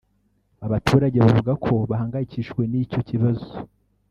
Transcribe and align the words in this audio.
Abaturage 0.65 1.17
bavuga 1.25 1.53
ko 1.65 1.73
bahangayikishijwe 1.89 2.61
n’icyo 2.71 2.99
kibazo 3.09 3.51